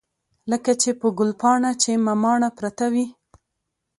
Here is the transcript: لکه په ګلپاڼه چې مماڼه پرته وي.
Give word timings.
لکه 0.51 0.71
په 1.01 1.07
ګلپاڼه 1.19 1.71
چې 1.81 1.91
مماڼه 2.05 2.49
پرته 2.57 2.85
وي. 2.93 3.05